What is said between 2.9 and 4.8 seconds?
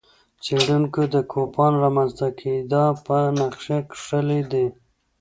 پر نقشه کښلي دي.